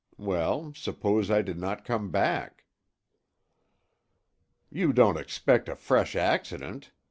Well, 0.17 0.73
suppose 0.73 1.29
I 1.29 1.43
did 1.43 1.59
not 1.59 1.85
come 1.85 2.09
back?" 2.09 2.65
"You 4.71 4.93
don't 4.93 5.15
expect 5.19 5.69
a 5.69 5.75
fresh 5.75 6.15
accident! 6.15 6.89